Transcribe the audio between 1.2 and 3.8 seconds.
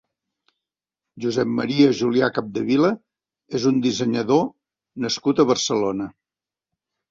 Josep Maria Julià Capdevila és un